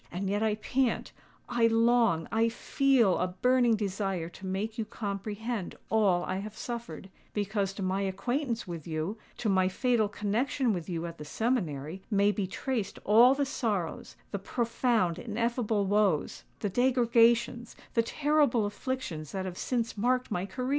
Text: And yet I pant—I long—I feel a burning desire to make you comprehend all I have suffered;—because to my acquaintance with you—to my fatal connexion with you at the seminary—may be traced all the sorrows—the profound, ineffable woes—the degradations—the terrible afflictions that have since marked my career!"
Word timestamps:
And 0.11 0.31
yet 0.31 0.41
I 0.41 0.55
pant—I 0.55 1.67
long—I 1.67 2.49
feel 2.49 3.19
a 3.19 3.27
burning 3.27 3.75
desire 3.75 4.29
to 4.29 4.47
make 4.47 4.79
you 4.79 4.83
comprehend 4.83 5.75
all 5.91 6.23
I 6.25 6.37
have 6.37 6.57
suffered;—because 6.57 7.71
to 7.73 7.83
my 7.83 8.01
acquaintance 8.01 8.67
with 8.67 8.87
you—to 8.87 9.47
my 9.47 9.67
fatal 9.67 10.09
connexion 10.09 10.73
with 10.73 10.89
you 10.89 11.05
at 11.05 11.19
the 11.19 11.25
seminary—may 11.25 12.31
be 12.31 12.47
traced 12.47 12.97
all 13.03 13.35
the 13.35 13.45
sorrows—the 13.45 14.39
profound, 14.39 15.19
ineffable 15.19 15.85
woes—the 15.85 16.69
degradations—the 16.69 18.01
terrible 18.01 18.65
afflictions 18.65 19.33
that 19.33 19.45
have 19.45 19.55
since 19.59 19.95
marked 19.99 20.31
my 20.31 20.47
career!" 20.47 20.69